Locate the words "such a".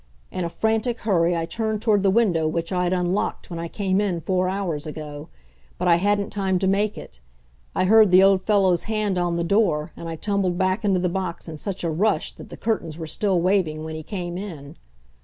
11.59-11.91